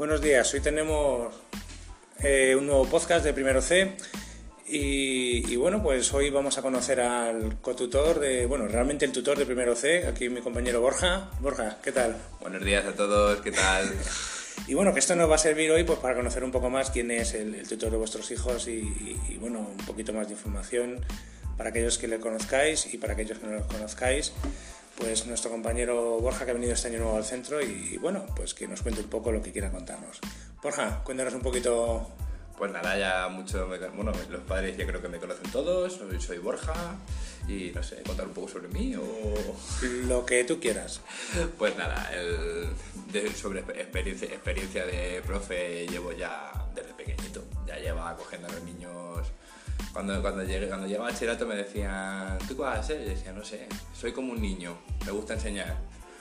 Buenos 0.00 0.22
días, 0.22 0.54
hoy 0.54 0.60
tenemos 0.60 1.34
eh, 2.20 2.56
un 2.56 2.64
nuevo 2.64 2.86
podcast 2.86 3.22
de 3.22 3.34
Primero 3.34 3.60
C 3.60 3.98
y, 4.66 5.52
y, 5.52 5.56
bueno, 5.56 5.82
pues 5.82 6.14
hoy 6.14 6.30
vamos 6.30 6.56
a 6.56 6.62
conocer 6.62 7.02
al 7.02 7.60
cotutor 7.60 8.18
de, 8.18 8.46
bueno, 8.46 8.66
realmente 8.66 9.04
el 9.04 9.12
tutor 9.12 9.36
de 9.36 9.44
Primero 9.44 9.76
C, 9.76 10.06
aquí 10.06 10.30
mi 10.30 10.40
compañero 10.40 10.80
Borja. 10.80 11.28
Borja, 11.40 11.76
¿qué 11.82 11.92
tal? 11.92 12.16
Buenos 12.40 12.64
días 12.64 12.86
a 12.86 12.94
todos, 12.94 13.42
¿qué 13.42 13.52
tal? 13.52 13.92
Y 14.66 14.72
bueno, 14.72 14.94
que 14.94 15.00
esto 15.00 15.14
nos 15.16 15.30
va 15.30 15.34
a 15.34 15.38
servir 15.38 15.70
hoy 15.70 15.84
pues, 15.84 15.98
para 15.98 16.14
conocer 16.14 16.44
un 16.44 16.50
poco 16.50 16.70
más 16.70 16.90
quién 16.90 17.10
es 17.10 17.34
el, 17.34 17.54
el 17.54 17.68
tutor 17.68 17.90
de 17.90 17.98
vuestros 17.98 18.30
hijos 18.30 18.68
y, 18.68 18.80
y, 18.80 19.20
y, 19.28 19.36
bueno, 19.36 19.58
un 19.58 19.84
poquito 19.84 20.14
más 20.14 20.28
de 20.28 20.32
información 20.32 21.04
para 21.58 21.70
aquellos 21.70 21.98
que 21.98 22.08
le 22.08 22.20
conozcáis 22.20 22.94
y 22.94 22.96
para 22.96 23.12
aquellos 23.12 23.38
que 23.38 23.46
no 23.46 23.52
lo 23.52 23.66
conozcáis. 23.66 24.32
Pues 25.00 25.26
nuestro 25.26 25.50
compañero 25.50 26.20
Borja 26.20 26.44
que 26.44 26.52
ha 26.52 26.54
venido 26.54 26.74
este 26.74 26.88
año 26.88 26.98
nuevo 26.98 27.16
al 27.16 27.24
centro 27.24 27.60
y, 27.60 27.94
y 27.94 27.96
bueno, 27.96 28.24
pues 28.36 28.54
que 28.54 28.68
nos 28.68 28.82
cuente 28.82 29.00
un 29.00 29.08
poco 29.08 29.32
lo 29.32 29.42
que 29.42 29.50
quiera 29.50 29.70
contarnos. 29.70 30.20
Borja, 30.62 31.02
cuéntanos 31.02 31.34
un 31.34 31.40
poquito 31.40 32.06
pues 32.60 32.72
nada, 32.72 32.98
ya 32.98 33.26
mucho, 33.30 33.66
me, 33.68 33.78
bueno, 33.78 34.12
los 34.28 34.42
padres 34.42 34.76
ya 34.76 34.86
creo 34.86 35.00
que 35.00 35.08
me 35.08 35.16
conocen 35.16 35.50
todos, 35.50 35.94
soy, 35.94 36.20
soy, 36.20 36.36
Borja 36.36 36.74
y 37.48 37.72
no 37.74 37.82
sé, 37.82 38.02
contar 38.02 38.26
un 38.26 38.34
poco 38.34 38.48
sobre 38.48 38.68
mí 38.68 38.94
o... 38.96 39.34
Lo 40.06 40.26
que 40.26 40.44
tú 40.44 40.60
quieras. 40.60 41.00
Pues 41.56 41.74
nada, 41.78 42.12
el, 42.12 42.68
de, 43.10 43.32
sobre 43.32 43.60
experiencia, 43.60 44.28
experiencia 44.28 44.84
de 44.84 45.22
profe 45.26 45.86
llevo 45.88 46.12
ya 46.12 46.52
desde 46.74 46.92
pequeñito, 46.92 47.42
ya 47.66 47.78
lleva 47.78 48.14
cogiendo 48.14 48.46
a 48.48 48.52
los 48.52 48.62
niños... 48.62 49.26
Cuando, 49.92 50.20
cuando, 50.22 50.44
llegué, 50.44 50.68
cuando 50.68 50.86
llegaba 50.86 51.08
a 51.08 51.10
bachillerato 51.10 51.46
me 51.46 51.56
decían, 51.56 52.38
¿tú 52.46 52.54
qué 52.56 52.62
vas 52.62 52.78
a 52.78 52.82
ser? 52.82 53.00
Y 53.02 53.10
decía, 53.10 53.32
no 53.32 53.44
sé, 53.44 53.66
soy 53.92 54.12
como 54.12 54.32
un 54.32 54.40
niño, 54.40 54.78
me 55.04 55.10
gusta 55.10 55.34
enseñar. 55.34 55.76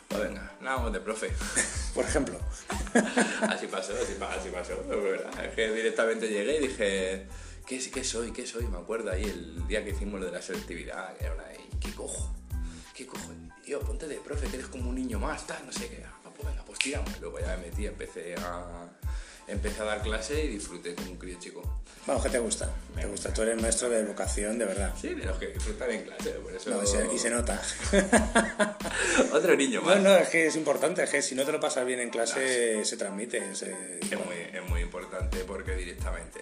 Pues 0.08 0.23
venga, 0.23 0.52
nada, 0.59 0.89
de 0.89 1.00
profe. 1.00 1.31
Por 1.94 2.03
ejemplo. 2.03 2.39
así 3.48 3.67
pasó, 3.67 3.94
así, 3.94 4.17
así 4.20 4.50
pasó. 4.50 4.73
¿verdad? 4.88 5.45
Es 5.45 5.53
que 5.53 5.72
directamente 5.72 6.28
llegué 6.28 6.58
y 6.58 6.67
dije, 6.67 7.28
¿qué, 7.67 7.92
¿qué 7.92 8.03
soy? 8.03 8.31
¿Qué 8.31 8.48
soy? 8.48 8.66
Me 8.66 8.78
acuerdo 8.78 9.11
ahí 9.11 9.23
el 9.23 9.67
día 9.67 9.83
que 9.83 9.92
hicimos 9.92 10.20
lo 10.20 10.26
de 10.26 10.31
la 10.31 10.42
selectividad, 10.42 11.16
que 11.16 11.26
era 11.26 11.36
una, 11.36 11.44
¿qué 11.80 11.92
cojo? 11.94 12.36
¿Qué 12.95 13.06
cojo? 13.06 13.31
Tío, 13.64 13.80
ponte 13.81 14.08
de 14.08 14.16
profe, 14.16 14.48
que 14.48 14.58
eres 14.58 14.67
como 14.67 14.89
un 14.89 14.95
niño 14.95 15.20
más, 15.20 15.45
tal, 15.45 15.64
no 15.64 15.72
sé 15.72 15.88
qué. 15.89 16.04
Ah, 16.04 16.31
pues 16.36 16.48
venga, 16.48 16.66
pues 16.66 16.80
tiramos. 16.80 17.22
Luego 17.22 17.39
ya 17.39 17.56
me 17.58 17.67
metí, 17.67 17.86
empecé 17.86 18.33
a, 18.33 18.89
empecé 19.50 19.81
a 19.81 19.86
dar 19.86 20.02
clase 20.02 20.45
y 20.45 20.47
disfruté 20.47 20.95
como 20.95 21.11
un 21.11 21.17
crío 21.17 21.38
chico. 21.39 21.61
Vamos, 22.05 22.23
¿qué 22.23 22.30
te 22.30 22.39
gusta? 22.39 22.73
Me 22.95 23.03
te 23.03 23.08
gusta. 23.08 23.33
Tú 23.33 23.42
eres 23.42 23.61
maestro 23.61 23.89
de 23.89 24.00
educación, 24.00 24.58
de 24.58 24.66
verdad. 24.66 24.94
Sí, 25.00 25.09
de 25.09 25.25
los 25.25 25.38
que 25.38 25.47
disfrutan 25.47 25.92
en 25.92 26.03
clase, 26.03 26.31
por 26.31 26.53
eso... 26.55 26.69
No, 26.69 26.81
y, 26.83 27.17
se, 27.19 27.30
nota. 27.30 27.61
Otro 29.33 29.55
niño 29.55 29.81
más. 29.81 29.97
No, 29.97 30.09
no, 30.09 30.17
es 30.17 30.30
que 30.30 30.47
es 30.47 30.55
importante, 30.55 31.03
es 31.03 31.09
que 31.09 31.22
si 31.22 31.36
no 31.36 31.45
te 31.45 31.52
lo 31.52 31.59
pasas 31.59 31.86
bien 31.86 32.00
en 32.00 32.09
clase, 32.09 32.77
no, 32.77 32.86
se 32.86 32.97
transmite. 32.97 33.55
Se... 33.55 34.00
Es, 34.00 34.25
muy, 34.25 34.36
es 34.53 34.70
muy 34.70 34.81
importante 34.81 35.44
porque 35.45 35.75
directamente 35.75 36.39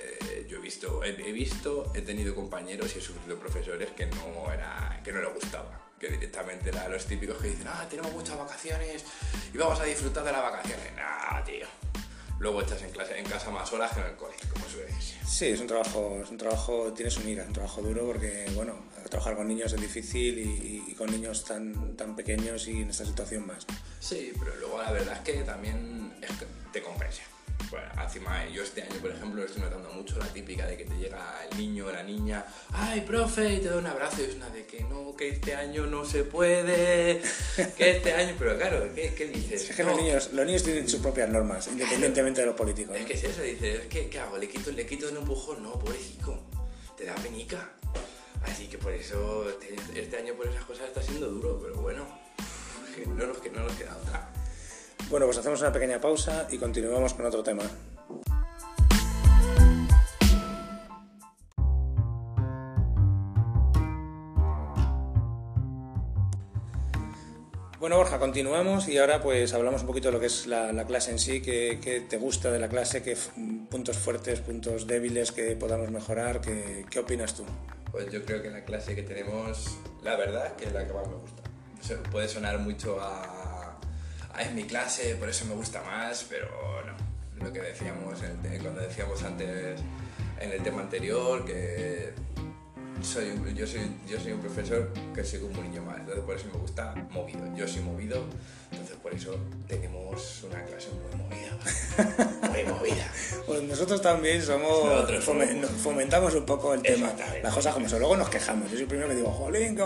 yo 0.47 0.57
he 0.57 0.61
visto, 0.61 1.03
he, 1.03 1.09
he, 1.09 1.31
visto, 1.31 1.91
he 1.95 2.01
tenido 2.01 2.33
compañeros 2.35 2.95
y 2.95 2.99
he 2.99 3.01
sufrido 3.01 3.37
profesores 3.39 3.89
que 3.91 4.05
no, 4.05 4.51
era, 4.53 5.01
que 5.03 5.11
no 5.11 5.21
les 5.21 5.33
gustaba 5.33 5.83
que 5.99 6.09
directamente 6.09 6.69
eran 6.69 6.91
los 6.91 7.05
típicos 7.07 7.41
que 7.41 7.47
dicen, 7.47 7.67
ah, 7.67 7.83
tenemos 7.89 8.11
muchas 8.11 8.37
vacaciones 8.37 9.03
y 9.51 9.57
vamos 9.57 9.79
a 9.79 9.83
disfrutar 9.83 10.23
de 10.23 10.31
las 10.31 10.43
vacaciones. 10.43 10.93
Nah, 10.95 11.43
tío 11.43 11.65
luego 12.39 12.61
estás 12.61 12.81
en, 12.83 12.91
clase, 12.91 13.17
en 13.17 13.25
casa 13.25 13.49
más 13.49 13.71
horas 13.73 13.93
que 13.93 13.99
en 14.01 14.07
el 14.07 14.15
colegio, 14.15 14.49
como 14.53 14.65
suele 14.67 14.87
decir. 14.87 15.17
Sí, 15.25 15.47
es 15.47 15.59
un 15.59 15.67
trabajo, 15.67 16.19
es 16.23 16.29
un 16.29 16.37
trabajo, 16.37 16.93
tiene 16.93 17.11
su 17.11 17.21
miga, 17.21 17.43
un 17.45 17.53
trabajo 17.53 17.81
duro 17.81 18.05
porque, 18.05 18.45
bueno, 18.55 18.75
trabajar 19.09 19.35
con 19.35 19.47
niños 19.47 19.73
es 19.73 19.81
difícil 19.81 20.37
y, 20.39 20.91
y, 20.91 20.93
con 20.95 21.09
niños 21.11 21.45
tan, 21.45 21.95
tan 21.95 22.15
pequeños 22.15 22.67
y 22.67 22.81
en 22.81 22.89
esta 22.89 23.05
situación 23.05 23.47
más. 23.47 23.65
Sí, 23.99 24.33
pero 24.39 24.55
luego 24.57 24.81
la 24.81 24.91
verdad 24.91 25.15
es 25.15 25.19
que 25.21 25.43
también 25.43 26.15
es 26.21 26.31
que 26.31 26.45
te 26.71 26.81
compensa. 26.81 27.23
Bueno, 27.69 27.87
encima 28.01 28.47
yo 28.47 28.63
este 28.63 28.81
año, 28.81 28.95
por 29.01 29.11
ejemplo, 29.11 29.43
estoy 29.43 29.61
notando 29.61 29.89
mucho 29.89 30.17
la 30.19 30.27
típica 30.27 30.65
de 30.65 30.77
que 30.77 30.85
te 30.85 30.95
llega 30.95 31.45
el 31.49 31.57
niño 31.57 31.87
o 31.87 31.91
la 31.91 32.03
niña, 32.03 32.45
¡ay, 32.71 33.01
profe! 33.01 33.55
y 33.55 33.59
te 33.59 33.69
da 33.69 33.77
un 33.77 33.87
abrazo 33.87 34.21
y 34.21 34.25
es 34.25 34.35
una 34.35 34.49
de 34.49 34.65
que 34.65 34.83
no, 34.83 35.15
que 35.15 35.29
este 35.29 35.53
año 35.53 35.85
no 35.85 36.05
se 36.05 36.23
puede, 36.23 37.21
que 37.77 37.91
este 37.97 38.13
año, 38.13 38.35
pero 38.39 38.57
claro, 38.57 38.87
¿qué, 38.95 39.13
qué 39.13 39.27
dices? 39.27 39.69
Es 39.69 39.75
que 39.75 39.83
no. 39.83 39.91
los, 39.91 40.01
niños, 40.01 40.29
los 40.33 40.45
niños 40.45 40.63
tienen 40.63 40.87
sus 40.87 41.01
propias 41.01 41.29
normas, 41.29 41.67
independientemente 41.67 42.41
de 42.41 42.47
los 42.47 42.55
políticos. 42.55 42.95
Es 42.95 43.05
que 43.05 43.13
es 43.13 43.23
eso, 43.23 43.41
dices, 43.41 43.87
¿qué, 43.89 44.09
qué 44.09 44.19
hago? 44.19 44.37
¿Le 44.37 44.47
quito, 44.47 44.71
¿Le 44.71 44.85
quito 44.85 45.09
un 45.09 45.17
empujón? 45.17 45.61
No, 45.61 45.77
pobrecito, 45.77 46.39
te 46.95 47.05
da 47.05 47.15
penica. 47.15 47.71
Así 48.43 48.67
que 48.67 48.77
por 48.77 48.93
eso 48.93 49.49
este, 49.49 49.75
este 49.99 50.17
año 50.17 50.35
por 50.35 50.47
esas 50.47 50.63
cosas 50.63 50.87
está 50.87 51.01
siendo 51.01 51.27
duro, 51.27 51.59
pero 51.61 51.81
bueno, 51.81 52.07
no 53.07 53.27
nos, 53.27 53.37
que 53.39 53.49
no 53.49 53.63
nos 53.63 53.73
queda 53.73 53.97
otra. 53.97 54.36
Bueno, 55.09 55.25
pues 55.25 55.37
hacemos 55.37 55.61
una 55.61 55.71
pequeña 55.71 56.01
pausa 56.01 56.47
y 56.51 56.57
continuamos 56.57 57.13
con 57.13 57.25
otro 57.25 57.41
tema. 57.41 57.63
Bueno, 67.79 67.95
Borja, 67.95 68.19
continuamos 68.19 68.89
y 68.89 68.97
ahora 68.97 69.21
pues 69.21 69.53
hablamos 69.53 69.81
un 69.81 69.87
poquito 69.87 70.09
de 70.09 70.11
lo 70.11 70.19
que 70.19 70.25
es 70.25 70.45
la, 70.45 70.73
la 70.73 70.85
clase 70.85 71.11
en 71.11 71.19
sí, 71.19 71.41
qué, 71.41 72.05
te 72.09 72.17
gusta 72.17 72.51
de 72.51 72.59
la 72.59 72.67
clase, 72.67 73.01
qué 73.01 73.15
puntos 73.69 73.97
fuertes, 73.97 74.41
puntos 74.41 74.87
débiles 74.87 75.31
que 75.31 75.55
podamos 75.55 75.89
mejorar, 75.89 76.41
qué, 76.41 76.99
opinas 76.99 77.33
tú. 77.33 77.45
Pues 77.91 78.11
yo 78.11 78.25
creo 78.25 78.41
que 78.41 78.49
la 78.49 78.65
clase 78.65 78.93
que 78.93 79.03
tenemos, 79.03 79.77
la 80.03 80.17
verdad, 80.17 80.53
que 80.57 80.65
es 80.65 80.73
la 80.73 80.85
que 80.85 80.91
más 80.91 81.07
me 81.07 81.15
gusta. 81.15 81.43
Puede 82.11 82.27
sonar 82.27 82.59
mucho 82.59 82.99
a, 82.99 83.36
es 84.39 84.53
mi 84.53 84.63
clase, 84.63 85.15
por 85.15 85.29
eso 85.29 85.45
me 85.45 85.55
gusta 85.55 85.81
más, 85.83 86.25
pero 86.29 86.47
no. 86.85 87.43
Lo 87.43 87.53
que 87.53 87.61
decíamos 87.61 88.21
el, 88.23 88.61
cuando 88.61 88.81
decíamos 88.81 89.21
antes 89.23 89.79
en 90.39 90.51
el 90.51 90.63
tema 90.63 90.81
anterior, 90.81 91.45
que 91.45 92.13
soy, 93.01 93.33
yo, 93.55 93.67
soy, 93.67 93.81
yo 94.09 94.19
soy 94.19 94.31
un 94.31 94.39
profesor 94.39 94.91
que 95.13 95.23
soy 95.23 95.41
un 95.41 95.53
niño 95.53 95.83
más, 95.83 95.99
entonces 95.99 96.23
por 96.23 96.35
eso 96.35 96.47
me 96.51 96.59
gusta 96.59 96.95
movido. 97.11 97.39
Yo 97.55 97.67
soy 97.67 97.81
movido, 97.83 98.25
entonces 98.71 98.95
por 98.97 99.13
eso 99.13 99.37
tenemos 99.67 100.43
una 100.43 100.63
clase 100.63 100.89
muy 100.89 101.23
movida. 101.23 102.37
Pues 103.47 103.63
nosotros 103.63 104.01
también 104.01 104.41
somos, 104.41 104.83
nosotros 104.83 105.23
somos... 105.23 105.47
fomentamos 105.81 106.35
un 106.35 106.45
poco 106.45 106.73
el 106.73 106.81
tema, 106.81 107.13
las 107.41 107.53
cosas 107.53 107.73
como 107.73 107.87
son. 107.87 107.99
Luego 107.99 108.17
nos 108.17 108.29
quejamos. 108.29 108.65
Yo 108.65 108.73
soy 108.73 108.81
el 108.81 108.87
primero 108.87 109.07
que 109.07 109.15
digo, 109.15 109.31
jolín, 109.31 109.79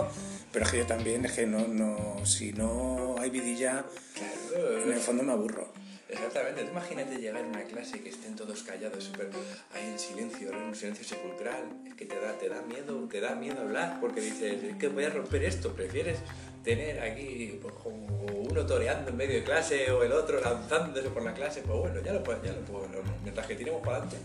pero 0.51 0.65
es 0.65 0.71
que 0.71 0.79
yo 0.79 0.87
también, 0.87 1.23
es 1.25 1.33
que 1.33 1.45
no, 1.45 1.67
no, 1.67 2.25
si 2.25 2.53
no 2.53 3.15
hay 3.19 3.29
vidilla, 3.29 3.85
claro. 4.15 4.83
en 4.83 4.91
el 4.91 4.99
fondo 4.99 5.21
me 5.21 5.31
aburro. 5.31 5.71
Exactamente, 6.09 6.63
Tú 6.63 6.71
imagínate 6.71 7.17
llegar 7.17 7.41
a 7.41 7.47
una 7.47 7.63
clase 7.63 8.01
que 8.01 8.09
estén 8.09 8.35
todos 8.35 8.63
callados, 8.63 9.03
super, 9.03 9.29
ahí 9.73 9.91
en 9.91 9.97
silencio, 9.97 10.49
en 10.49 10.57
un 10.57 10.75
silencio 10.75 11.05
sepulcral, 11.05 11.63
es 11.87 11.93
que 11.93 12.05
te 12.05 12.19
da, 12.19 12.37
te 12.37 12.49
da 12.49 12.61
miedo, 12.63 13.07
te 13.07 13.21
da 13.21 13.35
miedo 13.35 13.61
hablar, 13.61 13.99
porque 14.01 14.19
dices, 14.19 14.61
es 14.61 14.75
que 14.75 14.89
voy 14.89 15.05
a 15.05 15.09
romper 15.09 15.45
esto, 15.45 15.71
prefieres 15.73 16.17
tener 16.63 16.99
aquí 17.01 17.59
pues, 17.61 17.73
como 17.75 18.07
uno 18.49 18.65
toreando 18.65 19.09
en 19.09 19.17
medio 19.17 19.35
de 19.35 19.43
clase 19.43 19.89
o 19.91 20.03
el 20.03 20.11
otro 20.11 20.39
lanzándose 20.39 21.09
por 21.09 21.23
la 21.23 21.33
clase, 21.33 21.61
pues 21.65 21.79
bueno, 21.79 22.01
ya 22.01 22.13
lo 22.13 22.23
puedo, 22.23 22.41
ya 22.43 22.51
lo 22.51 22.59
puedo, 22.61 22.87
mientras 23.23 23.47
que 23.47 23.55
tiremos 23.55 23.81
para 23.81 23.97
adelante, 23.97 24.17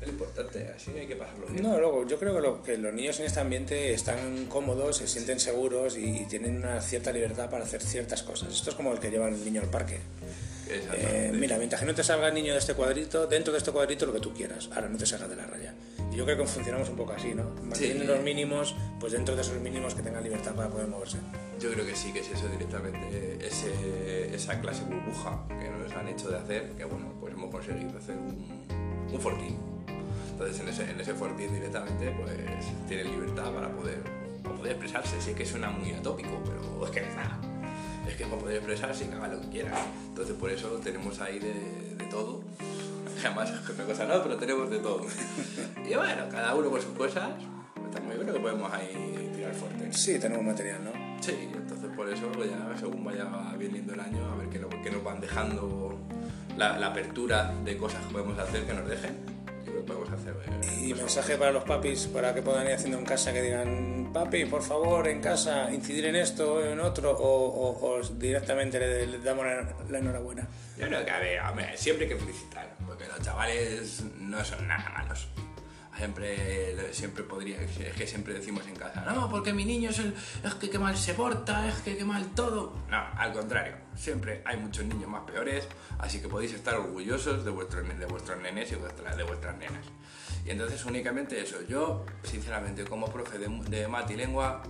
es 0.00 0.06
lo 0.06 0.12
importante, 0.12 0.72
así 0.74 0.90
hay 0.92 1.06
que 1.06 1.16
pasarlo 1.16 1.46
bien. 1.46 1.62
No, 1.62 1.78
luego, 1.78 2.06
yo 2.06 2.18
creo 2.18 2.34
que, 2.34 2.40
lo, 2.40 2.62
que 2.62 2.78
los 2.78 2.92
niños 2.92 3.20
en 3.20 3.26
este 3.26 3.40
ambiente 3.40 3.92
están 3.92 4.46
cómodos, 4.46 4.96
se 4.96 5.06
sienten 5.06 5.38
seguros 5.38 5.96
y, 5.96 6.22
y 6.22 6.24
tienen 6.26 6.56
una 6.56 6.80
cierta 6.80 7.12
libertad 7.12 7.50
para 7.50 7.64
hacer 7.64 7.82
ciertas 7.82 8.22
cosas. 8.22 8.52
Esto 8.52 8.70
es 8.70 8.76
como 8.76 8.92
el 8.92 8.98
que 8.98 9.10
lleva 9.10 9.28
el 9.28 9.44
niño 9.44 9.60
al 9.60 9.68
parque. 9.68 10.00
Eh, 10.68 11.30
mira, 11.32 11.56
mientras 11.58 11.80
que 11.80 11.86
no 11.86 11.94
te 11.94 12.02
salga 12.02 12.28
el 12.28 12.34
niño 12.34 12.52
de 12.52 12.58
este 12.58 12.74
cuadrito, 12.74 13.26
dentro 13.26 13.52
de 13.52 13.58
este 13.58 13.70
cuadrito 13.70 14.06
lo 14.06 14.12
que 14.12 14.20
tú 14.20 14.32
quieras, 14.32 14.68
ahora 14.74 14.88
no 14.88 14.98
te 14.98 15.06
salgas 15.06 15.30
de 15.30 15.36
la 15.36 15.46
raya. 15.46 15.74
Yo 16.16 16.24
creo 16.24 16.38
que 16.38 16.46
funcionamos 16.46 16.88
un 16.88 16.96
poco 16.96 17.12
así, 17.12 17.34
¿no? 17.34 17.44
Manteniendo 17.62 18.04
sí. 18.04 18.08
los 18.08 18.22
mínimos, 18.22 18.74
pues 18.98 19.12
dentro 19.12 19.36
de 19.36 19.42
esos 19.42 19.60
mínimos 19.60 19.94
que 19.94 20.02
tengan 20.02 20.24
libertad 20.24 20.54
para 20.54 20.70
poder 20.70 20.88
moverse. 20.88 21.18
Yo 21.60 21.70
creo 21.72 21.84
que 21.84 21.94
sí, 21.94 22.12
que 22.12 22.20
es 22.20 22.30
eso 22.30 22.48
directamente, 22.48 23.38
ese, 23.46 24.34
esa 24.34 24.58
clase 24.60 24.84
burbuja 24.84 25.46
que 25.48 25.68
nos 25.68 25.92
han 25.92 26.08
hecho 26.08 26.30
de 26.30 26.38
hacer, 26.38 26.72
que 26.72 26.84
bueno, 26.84 27.12
pues 27.20 27.34
hemos 27.34 27.50
conseguido 27.50 27.98
hacer 27.98 28.16
un, 28.16 28.46
un 29.12 29.20
fortín. 29.20 29.58
Entonces 30.30 30.60
en 30.60 30.68
ese, 30.68 30.90
en 30.90 31.00
ese 31.00 31.14
fortín 31.14 31.52
directamente 31.52 32.10
pues 32.10 32.32
tiene 32.88 33.04
libertad 33.04 33.52
para 33.52 33.70
poder, 33.70 34.02
para 34.42 34.56
poder 34.56 34.72
expresarse. 34.72 35.20
Sí 35.20 35.34
que 35.34 35.44
suena 35.44 35.70
muy 35.70 35.92
atópico, 35.92 36.42
pero 36.44 36.86
es 36.86 36.90
que 36.90 37.02
nada 37.14 37.38
es 38.08 38.14
que 38.14 38.24
para 38.24 38.40
poder 38.40 38.56
expresarse 38.56 39.04
y 39.04 39.08
que 39.08 39.14
haga 39.14 39.28
lo 39.28 39.40
que 39.40 39.48
quiera. 39.48 39.72
Entonces 40.08 40.34
por 40.36 40.50
eso 40.50 40.68
tenemos 40.82 41.20
ahí 41.20 41.38
de, 41.38 41.94
de 41.96 42.04
todo. 42.10 42.40
Jamás 43.26 43.50
es 43.50 43.68
una 43.68 43.84
cosa 43.84 44.04
no, 44.06 44.22
pero 44.22 44.36
tenemos 44.36 44.70
de 44.70 44.78
todo. 44.78 45.04
y 45.84 45.94
bueno, 45.94 46.28
cada 46.30 46.54
uno 46.54 46.70
con 46.70 46.80
sus 46.80 46.92
cosas. 46.92 47.30
Está 47.84 48.00
muy 48.00 48.14
bueno 48.14 48.32
que 48.32 48.38
podemos 48.38 48.72
ahí 48.72 49.32
tirar 49.34 49.52
fuerte. 49.52 49.92
Sí, 49.92 50.18
tenemos 50.20 50.44
material, 50.44 50.84
¿no? 50.84 50.92
Sí, 51.20 51.50
entonces 51.52 51.90
por 51.96 52.08
eso 52.08 52.30
pues 52.32 52.50
ya 52.50 52.76
según 52.78 53.04
vaya 53.04 53.26
viniendo 53.58 53.94
el 53.94 54.00
año, 54.00 54.24
a 54.32 54.36
ver 54.36 54.48
qué, 54.48 54.64
qué 54.82 54.90
nos 54.90 55.02
van 55.02 55.20
dejando 55.20 55.98
la, 56.56 56.78
la, 56.78 56.88
apertura 56.88 57.52
de 57.64 57.76
cosas 57.76 58.04
que 58.06 58.12
podemos 58.12 58.38
hacer 58.38 58.64
que 58.64 58.74
nos 58.74 58.88
dejen. 58.88 59.35
Y 60.80 60.94
mensaje 60.94 61.36
para 61.36 61.52
los 61.52 61.64
papis 61.64 62.06
para 62.06 62.34
que 62.34 62.42
puedan 62.42 62.66
ir 62.66 62.74
haciendo 62.74 62.98
en 62.98 63.04
casa 63.04 63.32
que 63.32 63.42
digan 63.42 64.10
papi, 64.12 64.44
por 64.46 64.62
favor, 64.62 65.06
en 65.08 65.20
casa, 65.20 65.72
incidir 65.72 66.06
en 66.06 66.16
esto 66.16 66.54
o 66.54 66.64
en 66.64 66.80
otro, 66.80 67.16
o, 67.18 68.00
directamente 68.14 68.78
le, 68.78 69.18
damos 69.18 69.44
la, 69.90 69.98
enhorabuena? 69.98 70.46
Yo 70.78 70.86
creo 70.86 71.04
que, 71.04 71.10
a 71.10 71.52
ver, 71.52 71.76
siempre 71.76 72.06
hay 72.06 72.12
que 72.12 72.18
felicitar, 72.18 72.74
porque 72.86 73.06
los 73.06 73.20
chavales 73.20 74.02
no 74.18 74.44
son 74.44 74.66
nada 74.66 74.88
malos 74.90 75.28
siempre, 75.96 76.92
siempre 76.92 77.24
podría, 77.24 77.60
es 77.60 77.94
que 77.96 78.06
siempre 78.06 78.34
decimos 78.34 78.66
en 78.66 78.76
casa, 78.76 79.04
no, 79.12 79.30
porque 79.30 79.52
mi 79.52 79.64
niño 79.64 79.90
es, 79.90 79.98
el, 79.98 80.14
es 80.44 80.54
que 80.54 80.70
qué 80.70 80.78
mal 80.78 80.96
se 80.96 81.14
porta, 81.14 81.68
es 81.68 81.76
que 81.80 81.96
qué 81.96 82.04
mal 82.04 82.26
todo. 82.34 82.74
No, 82.90 83.04
al 83.16 83.32
contrario, 83.32 83.76
siempre 83.96 84.42
hay 84.44 84.56
muchos 84.58 84.84
niños 84.84 85.08
más 85.08 85.22
peores, 85.22 85.66
así 85.98 86.20
que 86.20 86.28
podéis 86.28 86.52
estar 86.52 86.74
orgullosos 86.74 87.44
de 87.44 87.50
vuestros, 87.50 87.86
de 87.98 88.06
vuestros 88.06 88.40
nenes 88.40 88.70
y 88.70 88.74
de 88.74 89.24
vuestras 89.24 89.56
nenas. 89.56 89.86
Y 90.44 90.50
entonces 90.50 90.84
únicamente 90.84 91.40
eso, 91.40 91.62
yo 91.68 92.04
sinceramente 92.22 92.84
como 92.84 93.06
profe 93.06 93.38
de, 93.38 93.48
de 93.68 93.88
mat 93.88 94.10
y 94.10 94.16
lengua, 94.16 94.62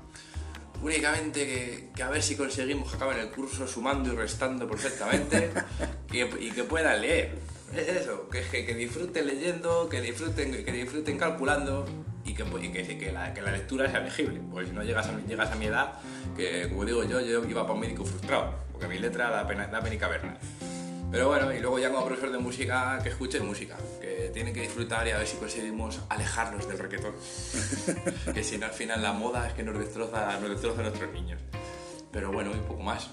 únicamente 0.81 1.91
que, 1.95 2.03
a 2.03 2.09
ver 2.09 2.23
si 2.23 2.37
conseguimos 2.37 2.91
que 2.91 2.97
acaben 2.97 3.19
el 3.19 3.31
curso 3.31 3.67
sumando 3.67 4.13
y 4.13 4.17
restando 4.17 4.69
perfectamente 4.69 5.51
y 6.13 6.51
que 6.51 6.65
puedan 6.65 7.01
leer 7.01 7.56
eso, 7.79 8.29
que, 8.29 8.43
que, 8.43 8.65
que, 8.65 8.75
disfruten 8.75 9.27
leyendo, 9.27 9.89
que 9.89 10.01
disfruten, 10.01 10.65
que 10.65 10.73
disfruten 10.73 11.19
calculando 11.19 11.85
y 12.25 12.35
que, 12.35 12.45
que, 12.45 12.99
que, 12.99 13.13
la, 13.13 13.33
que 13.33 13.41
la 13.43 13.53
lectura 13.53 13.91
sea 13.91 14.01
legible. 14.01 14.41
Porque 14.51 14.69
si 14.69 14.75
no 14.75 14.83
llegas 14.83 15.07
a, 15.09 15.19
llegas 15.27 15.51
a 15.51 15.55
mi 15.57 15.67
edad, 15.67 15.95
que 16.37 16.69
como 16.69 16.85
digo 16.85 17.05
yo, 17.05 17.21
yo 17.21 17.45
iba 17.45 17.63
para 17.63 17.75
un 17.75 17.81
médico 17.81 18.05
frustrado, 18.05 18.55
porque 18.73 18.89
mi 18.89 18.99
letra 18.99 19.31
da 19.31 19.47
pena, 19.47 19.67
da 19.67 19.81
pena 19.81 19.99
caverna. 19.99 20.39
Pero 21.11 21.29
bueno, 21.29 21.53
y 21.53 21.61
luego 21.61 21.79
ya 21.79 21.91
como 21.91 22.05
profesor 22.05 22.33
de 22.33 22.39
música, 22.39 22.99
que 23.03 23.11
escuchen 23.11 23.47
música, 23.47 23.77
que 24.01 24.31
tienen 24.35 24.53
que 24.53 24.63
disfrutar 24.63 25.07
y 25.07 25.13
a 25.13 25.19
ver 25.19 25.27
si 25.27 25.37
conseguimos 25.37 26.01
alejarnos 26.09 26.67
del 26.67 26.79
requetón. 26.79 27.15
que 28.35 28.43
si 28.43 28.59
no 28.59 28.67
al 28.67 28.73
final 28.73 29.03
la 29.03 29.13
moda 29.13 29.47
es 29.47 29.55
que 29.55 29.63
nos 29.63 29.79
destroza, 29.79 30.39
nos 30.41 30.51
destroza 30.51 30.81
a 30.81 30.85
nuestros 30.85 31.13
niños. 31.13 31.41
Pero 32.11 32.33
bueno, 32.33 32.51
y 32.51 32.59
poco 32.59 32.83
más. 32.83 33.09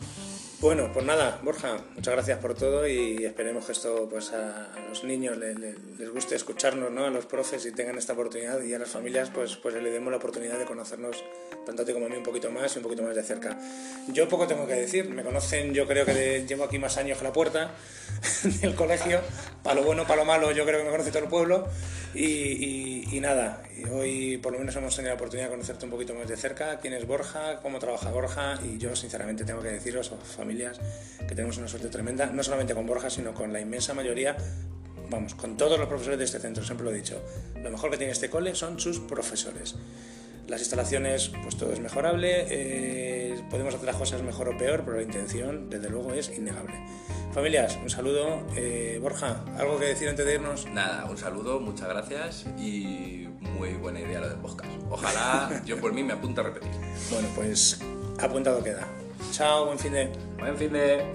Bueno, 0.63 0.89
pues 0.93 1.05
nada, 1.05 1.41
Borja, 1.43 1.77
muchas 1.93 2.13
gracias 2.13 2.39
por 2.39 2.55
todo 2.55 2.87
y 2.87 3.25
esperemos 3.25 3.65
que 3.65 3.73
esto 3.73 4.07
pues 4.09 4.31
a, 4.31 4.69
los 4.87 5.03
niños 5.03 5.37
les, 5.37 5.75
guste 6.13 6.35
escucharnos, 6.35 6.89
¿no? 6.89 7.03
A 7.03 7.09
los 7.09 7.25
profes 7.25 7.65
y 7.65 7.73
tengan 7.73 7.97
esta 7.97 8.13
oportunidad 8.13 8.61
y 8.61 8.73
a 8.73 8.79
las 8.79 8.87
familias 8.87 9.29
pues, 9.29 9.57
pues 9.57 9.75
le 9.75 9.91
demos 9.91 10.09
la 10.09 10.19
oportunidad 10.19 10.57
de 10.57 10.63
conocernos 10.63 11.21
tanto 11.65 11.81
a 11.81 11.85
ti 11.85 11.91
como 11.91 12.05
a 12.05 12.09
mí 12.09 12.15
un 12.15 12.23
poquito 12.23 12.49
más 12.49 12.73
y 12.75 12.79
un 12.79 12.83
poquito 12.83 13.03
más 13.03 13.13
de 13.13 13.23
cerca. 13.23 13.59
Yo 14.07 14.29
poco 14.29 14.47
tengo 14.47 14.65
que 14.65 14.75
decir, 14.75 15.09
me 15.09 15.23
conocen, 15.23 15.73
yo 15.73 15.85
creo 15.85 16.05
que 16.05 16.45
llevo 16.47 16.63
aquí 16.63 16.79
más 16.79 16.95
años 16.95 17.17
que 17.17 17.25
la 17.25 17.33
puerta 17.33 17.71
del 18.61 18.73
colegio, 18.73 19.19
para 19.63 19.75
lo 19.75 19.83
bueno, 19.83 20.03
para 20.03 20.21
lo 20.21 20.25
malo, 20.25 20.51
yo 20.53 20.65
creo 20.65 20.79
que 20.79 20.85
me 20.85 20.91
conoce 20.91 21.11
todo 21.11 21.23
el 21.23 21.29
pueblo 21.29 21.67
y, 22.13 23.07
y, 23.11 23.19
nada, 23.19 23.63
y 23.75 23.85
hoy 23.89 24.37
por 24.37 24.53
lo 24.53 24.59
menos 24.59 24.75
hemos 24.75 24.95
tenido 24.95 25.09
la 25.09 25.15
oportunidad 25.15 25.47
de 25.47 25.51
conocerte 25.51 25.85
un 25.85 25.91
poquito 25.91 26.13
más 26.13 26.27
de 26.27 26.37
cerca, 26.37 26.79
quién 26.79 26.93
es 26.93 27.07
Borja, 27.07 27.59
cómo 27.61 27.79
trabaja 27.79 28.11
Borja 28.11 28.59
y 28.63 28.77
yo 28.77 28.95
sinceramente 28.95 29.43
tengo 29.45 29.61
que 29.61 29.69
deciros, 29.69 30.11
familias, 30.53 30.79
que 31.19 31.35
tenemos 31.35 31.57
una 31.57 31.67
suerte 31.67 31.89
tremenda, 31.89 32.27
no 32.27 32.43
solamente 32.43 32.75
con 32.75 32.85
Borja, 32.85 33.09
sino 33.09 33.33
con 33.33 33.51
la 33.51 33.59
inmensa 33.59 33.93
mayoría 33.93 34.37
vamos, 35.09 35.35
con 35.35 35.57
todos 35.57 35.79
los 35.79 35.87
profesores 35.87 36.17
de 36.17 36.25
este 36.25 36.39
centro, 36.39 36.63
siempre 36.63 36.85
lo 36.85 36.91
he 36.91 36.95
dicho, 36.95 37.21
lo 37.61 37.69
mejor 37.69 37.91
que 37.91 37.97
tiene 37.97 38.11
este 38.11 38.29
cole 38.29 38.55
son 38.55 38.79
sus 38.79 38.99
profesores. 38.99 39.75
Las 40.47 40.59
instalaciones, 40.59 41.31
pues 41.41 41.55
todo 41.55 41.71
es 41.71 41.79
mejorable, 41.79 42.47
eh, 42.49 43.43
podemos 43.49 43.73
hacer 43.73 43.85
las 43.85 43.95
cosas 43.95 44.21
mejor 44.23 44.49
o 44.49 44.57
peor, 44.57 44.83
pero 44.83 44.97
la 44.97 45.03
intención, 45.03 45.69
desde 45.69 45.89
luego, 45.89 46.13
es 46.13 46.35
innegable. 46.35 46.73
Familias, 47.31 47.77
un 47.81 47.89
saludo. 47.89 48.45
Eh, 48.57 48.99
Borja, 49.01 49.45
¿algo 49.57 49.79
que 49.79 49.85
decir 49.85 50.09
antes 50.09 50.25
de 50.25 50.33
irnos? 50.33 50.65
Nada, 50.67 51.05
un 51.05 51.17
saludo, 51.17 51.61
muchas 51.61 51.87
gracias 51.87 52.45
y 52.57 53.29
muy 53.39 53.73
buena 53.75 54.01
idea 54.01 54.19
lo 54.19 54.29
del 54.29 54.39
podcast. 54.39 54.71
Ojalá 54.89 55.61
yo 55.65 55.79
por 55.79 55.93
mí 55.93 56.03
me 56.03 56.13
apunte 56.13 56.41
a 56.41 56.43
repetir. 56.43 56.71
Bueno, 57.09 57.29
pues 57.35 57.79
apuntado 58.19 58.61
queda. 58.61 59.02
Chao, 59.31 59.65
buen 59.65 59.77
fin 59.77 59.91
de. 59.91 60.09
Buen 60.37 60.55
fin 60.57 60.73
de. 60.73 61.05